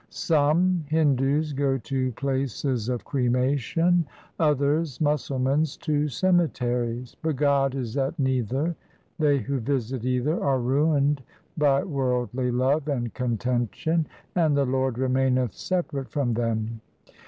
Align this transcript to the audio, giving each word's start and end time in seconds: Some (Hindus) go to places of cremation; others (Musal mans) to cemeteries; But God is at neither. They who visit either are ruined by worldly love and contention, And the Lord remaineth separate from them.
Some 0.09 0.83
(Hindus) 0.89 1.53
go 1.53 1.77
to 1.77 2.11
places 2.13 2.89
of 2.89 3.05
cremation; 3.05 4.07
others 4.39 4.97
(Musal 4.99 5.37
mans) 5.39 5.77
to 5.77 6.07
cemeteries; 6.07 7.15
But 7.21 7.35
God 7.35 7.75
is 7.75 7.95
at 7.97 8.17
neither. 8.17 8.75
They 9.19 9.37
who 9.37 9.59
visit 9.59 10.03
either 10.03 10.43
are 10.43 10.59
ruined 10.59 11.21
by 11.55 11.83
worldly 11.83 12.49
love 12.49 12.87
and 12.87 13.13
contention, 13.13 14.07
And 14.33 14.57
the 14.57 14.65
Lord 14.65 14.97
remaineth 14.97 15.53
separate 15.53 16.09
from 16.09 16.33
them. 16.33 16.81